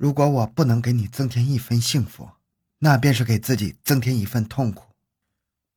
[0.00, 2.30] 如果我不能给你增添一分幸福，
[2.78, 4.94] 那便是给自己增添一份痛苦。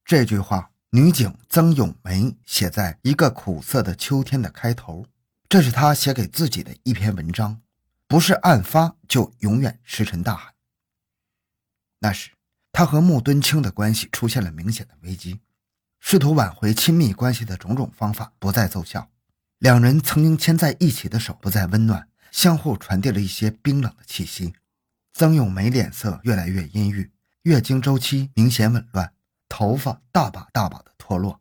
[0.05, 5.05] 这句话，女警曾咏梅写在一个苦涩的秋天的开头，
[5.49, 7.59] 这是她写给自己的一篇文章。
[8.07, 10.53] 不是案发，就永远石沉大海。
[11.99, 12.31] 那时，
[12.71, 15.41] 她和穆敦清的关系出现了明显的危机，
[15.99, 19.09] 试图挽回亲密关系的种种方法不再奏效。
[19.59, 24.55] 两人曾经牵在一起的手不再温暖，相互传递了一些冰冷的气息。
[25.13, 27.11] 曾永梅脸色越来越阴郁，
[27.43, 29.13] 月经周期明显紊乱，
[29.47, 31.39] 头发大把大把的脱落。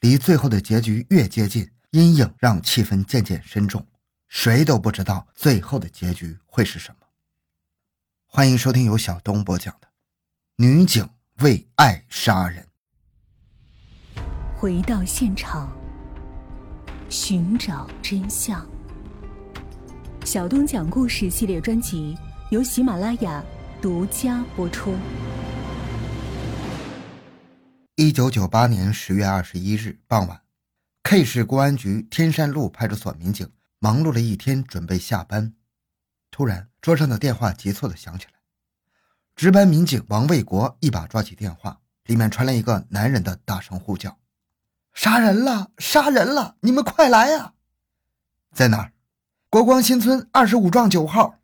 [0.00, 3.86] 离最后的结局越接近，阴影让气氛渐渐深重，
[4.26, 7.06] 谁都不知道最后的结局会是什么。
[8.26, 9.86] 欢迎收听由小东播讲的
[10.56, 12.66] 《女警为爱杀人》，
[14.58, 15.72] 回到现场。
[17.08, 18.66] 寻找真相。
[20.32, 22.16] 小东讲故事系列专辑
[22.48, 23.44] 由喜马拉雅
[23.82, 24.94] 独家播出。
[27.96, 30.40] 一九九八年十月二十一日傍晚
[31.02, 33.46] ，K 市公安局天山路派出所民警
[33.78, 35.52] 忙碌了一天，准备下班。
[36.30, 38.32] 突然，桌上的电话急促的响起来。
[39.36, 44.18] 值班民警王卫国一把抓起电话，里面传来一个男人的大声呼叫。
[44.94, 45.72] 杀人了！
[45.76, 46.56] 杀人了！
[46.60, 47.52] 你们快来呀！
[48.54, 48.92] 在哪儿？
[49.52, 51.38] 国光新村二十五幢九号。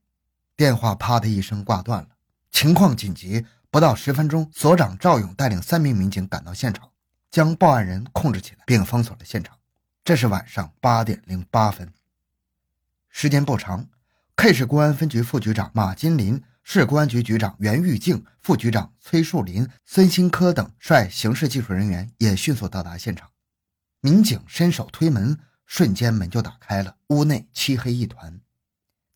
[0.56, 2.09] 电话啪的一声挂断了。
[2.50, 6.89] 情况紧急，不到十分钟，所长赵勇带领三名民警赶到现场，
[7.31, 9.55] 将报案人控制起来，并封锁了现场。
[10.03, 11.92] 这是晚上八点零八分。
[13.11, 13.87] 时间不长
[14.37, 23.28] ，K 市公安分局副局长马金林、市公安局局长袁玉静、副局长崔树林、孙新科等率刑事技术人员也迅速到达现场。
[24.00, 26.97] 民警伸手推门，瞬间门就打开了。
[27.08, 28.41] 屋内漆黑一团，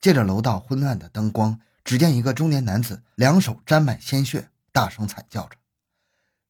[0.02, 5.56] 借着楼道昏暗的灯光，只见一个中年男子两手沾满鲜血，大声惨叫着：“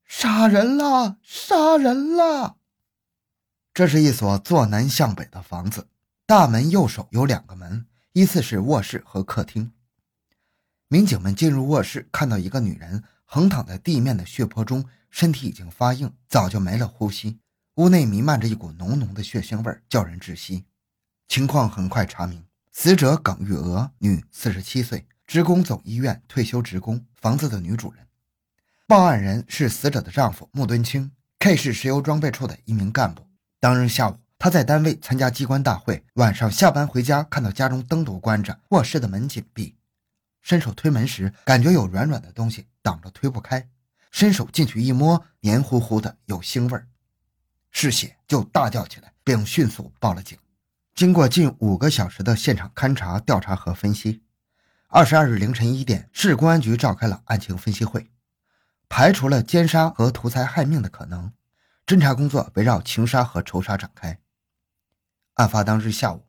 [0.04, 1.18] 杀人了！
[1.22, 2.56] 杀人了！”
[3.72, 5.86] 这是一所坐南向北的房子，
[6.26, 9.72] 大门右手有两个门，依次是卧室和客厅。
[10.88, 17.38] 民警们进入卧室，看到一个女人横躺在地面的血泊中，身体已经发硬，早就没了呼吸。
[17.76, 20.66] 屋内弥漫着一股浓浓的血腥味，叫人窒息。
[21.26, 28.06] 情况很快查明，死者耿玉娥，女，四十七岁，职工总医院退休职工，房子的女主人。
[28.86, 33.26] 报案人是死者的丈夫穆敦清，K 市石油装备处的一名干部。
[33.58, 39.76] 当日下午，他在单位参加机关大会，晚上下班回家，看到家中灯都关着，卧室的门紧闭，
[40.42, 43.66] 伸手推门时，感觉有软软的东西挡着，推不开。
[44.10, 46.86] 伸手进去一摸，黏糊糊的，有腥味儿。
[47.72, 50.38] 嗜血，就大叫起来，并迅速报了警。
[50.94, 54.22] 经过近五个小时的现场勘查、调查和分析，
[54.88, 58.10] 二十二日凌晨一点，市公安局召开了案情分析会，
[58.88, 61.32] 排除了奸杀和图财害命的可能。
[61.84, 64.20] 侦查工作围绕情杀和仇杀展开。
[65.34, 66.26] 案发当日下午，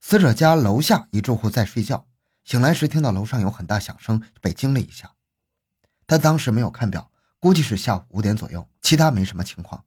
[0.00, 2.06] 死者家楼下一住户在睡觉，
[2.44, 5.12] 醒来时听到楼上有很大响声，被惊了一下。
[6.06, 9.84] 他当时没有看表，估计是下午五点左右，其他没什么情况。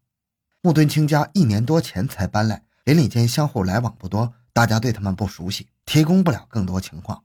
[0.68, 7.24] 穆敦清家一年多前才搬来，邻里间相互来往不多，大家对他们不熟悉，提供不了更多情况。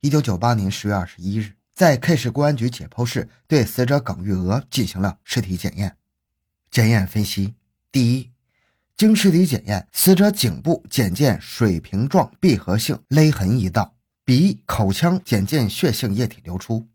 [0.00, 5.98] 一九九八年十月二十一日，在 K 市公安局解剖室对死者耿玉娥进行了尸体检验。
[6.70, 7.54] 检验分析：
[7.92, 8.30] 第一，
[8.96, 13.94] 经尸体检验，死者颈部检见水平状闭合性勒痕一道，
[14.24, 16.88] 鼻、口腔检见血性液体流出。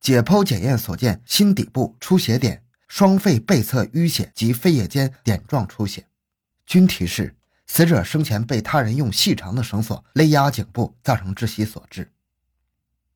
[0.00, 2.63] 解剖检验所见，心底部出血点。
[2.88, 6.06] 双肺背侧淤血及肺叶间点状出血，
[6.66, 7.36] 均提示
[7.66, 12.12] 死者生前被他人用细长的绳索勒压颈部，造成窒息所致。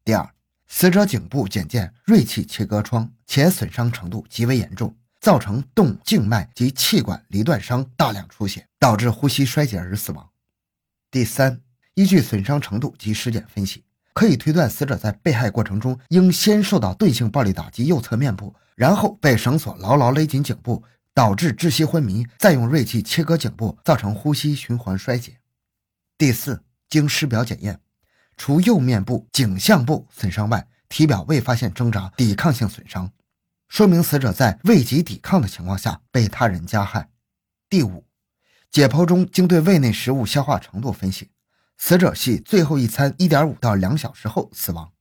[0.04, 0.34] 第二，
[0.66, 10.30] 死者颈部检见锐器切割创，且损伤程度极为严重，造成动静脉及气管离断伤，大量出血，导致呼吸衰竭而死亡。
[11.10, 11.60] 第三，
[11.94, 13.84] 依据损伤程度及尸检分析。
[14.18, 20.82] 可以推断，死者在被害过程中应先受到钝性暴力打击右侧面部，然后被绳索牢牢勒紧颈部，
[21.14, 25.38] 导致窒息昏迷，再用锐器切割颈部，造成呼吸循环衰竭。
[26.18, 27.78] 第四，经尸表检验，
[28.36, 33.12] 除右面部颈项部损伤外，体表未发现挣扎、抵抗性损伤，
[33.68, 37.08] 说明死者在未及抵抗的情况下被他人加害。
[37.70, 38.04] 第五，
[38.72, 41.30] 解剖中经对胃内食物消化程度分析。
[41.78, 44.92] 死者系最后一餐一点五到两小时后死亡。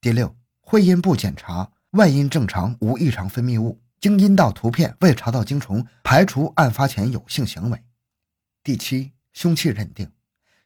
[0.00, 7.82] 第六，会阴部检查，外阴正常，无异常分泌物，经阴道图片未查到精虫，排除案发前有性行为。
[8.64, 10.10] 第七，凶器认定，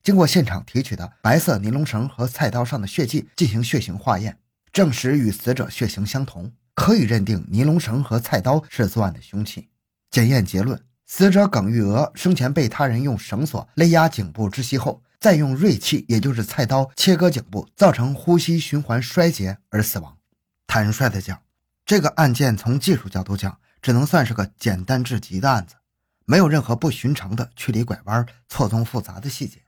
[0.03, 4.39] 经过现场提取的白色尼龙绳和菜刀上的血迹进行血型化验，
[4.73, 9.69] 证实与死者血型相同，可以认定尼龙绳和菜刀是作案的凶器。
[10.11, 20.19] 检验结论：死者耿玉娥生前被他人用绳索勒压颈部窒息后，再用锐器，也就是菜刀切割颈部，造成呼吸循环衰竭而死亡。
[20.67, 21.41] 坦率地讲，
[21.87, 25.77] 这个案件从技术角度讲，只能算是个简单至极的案子，
[26.25, 29.63] 没有任何不寻常的曲里拐弯、错综复杂的细节。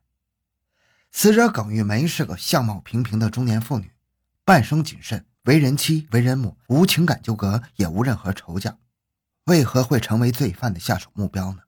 [1.12, 3.92] 死者耿玉梅是个相貌平平的中年妇女，
[4.44, 8.76] 半生谨慎，为人妻、为人母，无情感纠葛，也无任何仇家，
[9.44, 11.62] 为何会成为罪犯的下手目标呢？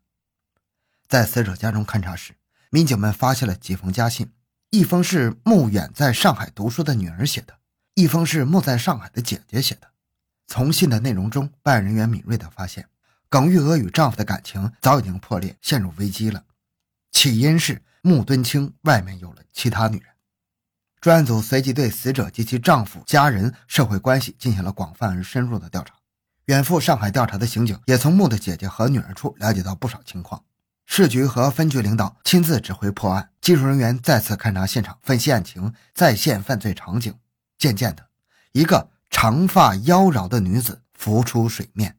[1.07, 2.36] 在死者家中勘查时，
[2.71, 4.33] 民警们发现了几封家信，
[4.71, 7.59] 一封是穆远在上海读书的女儿写的，
[7.95, 9.89] 一封是穆在上海的姐姐写的。
[10.47, 12.89] 从信的内容中，办案人员敏锐地发现，
[13.29, 16.45] 耿玉娥与丈夫的感情早已经破裂，陷入危机了，
[17.13, 17.83] 起因是。
[18.03, 20.07] 穆敦清外面有了其他女人，
[21.01, 25.93] 专案组随即对死者及其丈夫、家人、社会关系进行了广泛而深入的调查。
[26.45, 30.41] 远赴上海调查的刑警也从穆的姐姐和女儿处了解到不少情况。
[30.87, 37.19] 市局和分局领导亲自指挥破案，技术人员再次勘察现场，分析案情，再现犯罪场景。
[37.59, 38.09] 渐渐的，
[38.53, 41.99] 一个长发妖娆的女子浮出水面，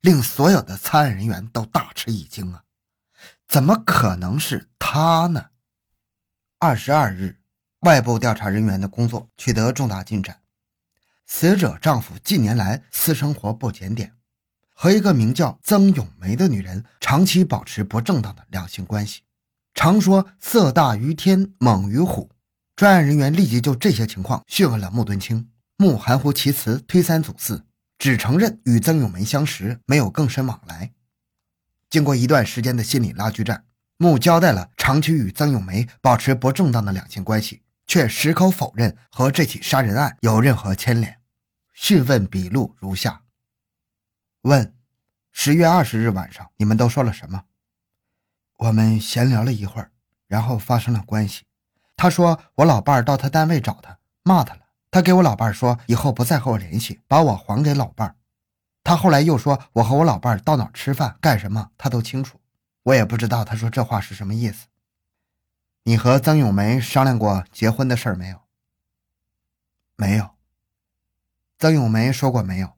[0.00, 2.64] 令所有的参案人员都大吃一惊啊！
[3.46, 5.46] 怎么可能是他呢？
[6.58, 7.38] 二十二日，
[7.80, 10.40] 外部调查人员的工作取得重大进展。
[11.26, 14.14] 死者丈夫近年来私生活不检点，
[14.78, 19.22] 和一个名叫曾永梅的女人长期保持不正当的两性关系，
[19.74, 22.30] 常说色大于天，猛于虎。
[22.76, 27.64] 专案人员立即就这些情况讯问了穆敦清，穆含糊其辞，推三阻四，
[27.98, 30.92] 只承认与曾永梅相识，没有更深往来。
[31.88, 33.64] 经过一段时间的心理拉锯战，
[33.96, 41.16] 穆交代了长期与曾永梅保持不正当的两性关系，却矢口否认和这起杀人案有任何牵连。
[41.72, 43.22] 讯问笔录如下：
[44.46, 44.72] 问：
[45.32, 47.42] 十月二十日晚上，你们都说了什么？
[48.58, 49.90] 我们闲聊了一会儿，
[50.28, 51.44] 然后发生了关系。
[51.96, 54.60] 他说我老伴儿到他单位找他，骂他了。
[54.88, 58.14] 他给我老伴儿说以后不再和我联系，把我还给老伴儿。
[58.84, 62.40] 他后来又说：“我和我老伴儿到哪吃饭、干什么，他都清楚。”
[62.84, 64.68] 我也不知道他说这话是什么意思。
[65.82, 68.42] 你和曾永梅商量过结婚的事儿没有？
[69.96, 70.30] 没有。
[71.58, 72.75] 曾永梅说过没有？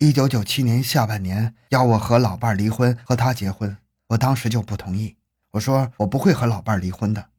[0.00, 5.16] 一九九七年下半年要我和老伴儿离婚，和他结婚，我当时就不同意。
[5.50, 7.30] 我说我不会和老伴儿离婚的。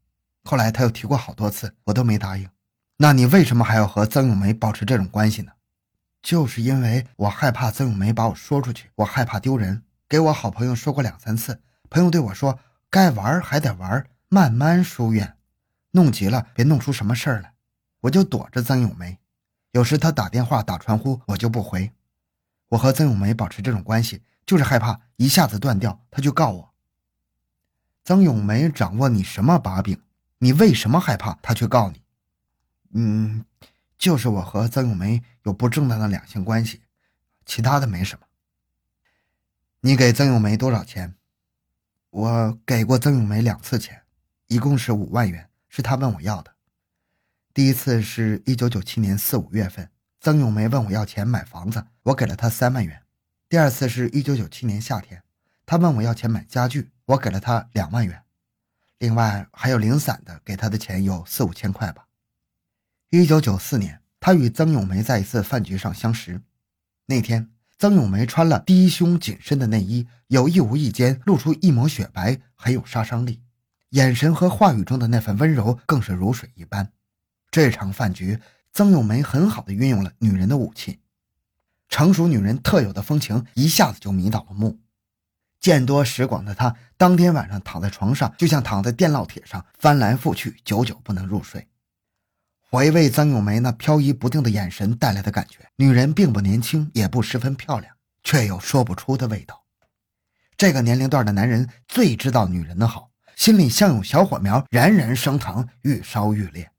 [0.44, 2.50] 后来他又提过好多次，我都没答应。
[2.98, 5.54] 那你为什么还要和曾永梅保持这种关系呢？
[6.22, 9.84] 就是因为我害怕曾永梅把我说出去，我害怕丢人。
[10.10, 12.60] 给我好朋友说过两三次，朋友对我说
[12.92, 15.36] ：“该玩还得玩，慢慢疏远，
[15.92, 17.54] 弄急了别弄出什么事儿来。”
[18.02, 19.18] 我就躲着曾永梅，
[19.72, 21.90] 有时他打电话打传呼，我就不回。
[22.70, 26.74] 我和曾永梅保持这种关系，就是害怕一下子断掉，他就告我。
[28.04, 30.02] 曾永梅掌握你什么把柄？
[30.40, 32.02] 你为什么害怕他去告你？
[32.94, 33.46] 嗯。
[33.98, 36.84] 就是我和曾永梅有不正当的两性关系，
[37.46, 38.26] 其他的没什么。
[39.82, 41.16] 你给曾永梅多少钱？
[42.10, 44.04] 我给过曾永梅两次钱，
[44.48, 46.56] 一共是五万元，是她问我要的。
[47.54, 53.04] 第一次是一九九七年四五月份，曾永梅问我要钱买房子，我给了她三万元。
[53.48, 55.24] 第二次是一九九七年夏天，
[55.66, 58.22] 她问我要钱买家具，我给了她两万元。
[58.98, 62.08] 另外还有零散的，给她的钱有四五千块吧。
[63.12, 66.42] 一九九四年，他与曾永梅在一次饭局上相识。
[67.06, 73.42] 那天，曾永梅穿了低胸紧身的内衣，有意无意间露出一抹雪白，很有杀伤力。
[73.92, 76.92] 眼神和话语中的那份温柔更是如水一般。
[77.50, 78.40] 这场饭局，
[78.72, 81.00] 曾永梅很好的运用了女人的武器，
[81.90, 84.80] 成熟女人特有的风情一下子就迷倒了目。
[85.60, 91.68] 见多识广的他，当天晚上躺在床上，就像躺在电烙铁上，翻来覆去，久久不能入睡。
[92.72, 99.66] 回味曾永梅那飘移不定的眼神带来的感觉，女人并不年轻，也不十分漂亮，却有说不出的味道。
[100.56, 106.72] 这个年龄段的男人最知道女人的好，心里像有小火苗，冉冉升腾，愈烧愈烈。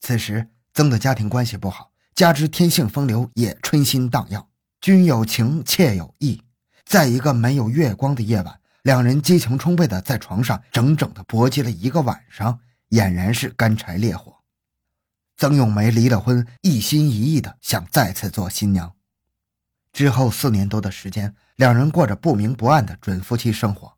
[0.00, 4.46] 此时，曾的家庭关系不好，加之天性风流，也春心荡漾，
[4.80, 6.42] 君有情，妾有意。
[6.84, 12.58] 在一个没有月光的夜晚，两人激情充沛的在床上整整的搏击了一个晚上，
[12.90, 14.36] 俨然是干柴烈火。
[15.36, 18.92] 曾永梅离了婚，一心一意的想再次做新娘。
[19.92, 23.92] 之后四年多的时间，两人过着不明不暗的准夫妻生活。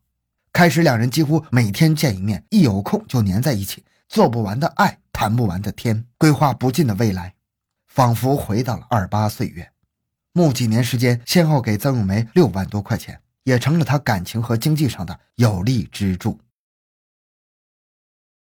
[0.52, 7.34] 开始，两人几乎每天见一面，一有空就黏在一起，做不完的爱，谈不完的天，规划不尽的未来，
[7.86, 9.70] 仿佛回到了二八岁月。
[10.32, 16.38] 木几年时间，先后给曾永梅六万多块钱，也成了他感情和经济上的有力支柱。